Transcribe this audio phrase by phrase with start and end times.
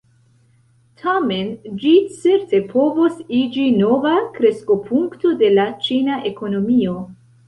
[1.01, 1.49] Tamen,
[1.83, 1.91] ĝi
[2.23, 6.97] certe povos iĝi nova kreskopunkto de la ĉina ekonomio.